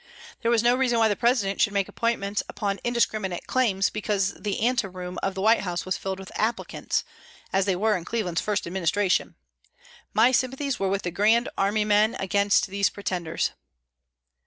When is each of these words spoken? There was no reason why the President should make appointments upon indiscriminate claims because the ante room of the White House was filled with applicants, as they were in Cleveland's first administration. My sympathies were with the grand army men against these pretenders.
There 0.41 0.49
was 0.49 0.63
no 0.63 0.73
reason 0.75 0.97
why 0.97 1.09
the 1.09 1.15
President 1.15 1.61
should 1.61 1.73
make 1.73 1.87
appointments 1.87 2.41
upon 2.49 2.79
indiscriminate 2.83 3.45
claims 3.45 3.91
because 3.91 4.33
the 4.33 4.59
ante 4.61 4.87
room 4.87 5.19
of 5.21 5.35
the 5.35 5.43
White 5.43 5.59
House 5.59 5.85
was 5.85 5.95
filled 5.95 6.17
with 6.17 6.31
applicants, 6.33 7.03
as 7.53 7.65
they 7.65 7.75
were 7.75 7.95
in 7.95 8.03
Cleveland's 8.03 8.41
first 8.41 8.65
administration. 8.65 9.35
My 10.11 10.31
sympathies 10.31 10.79
were 10.79 10.89
with 10.89 11.03
the 11.03 11.11
grand 11.11 11.49
army 11.55 11.85
men 11.85 12.15
against 12.15 12.65
these 12.65 12.89
pretenders. 12.89 13.51